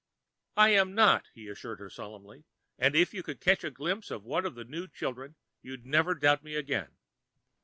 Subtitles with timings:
[0.57, 2.43] "I am not," he assured her solemnly.
[2.79, 6.15] "And if you could catch a glimpse of one of the new children, you'd never
[6.15, 6.97] doubt me again.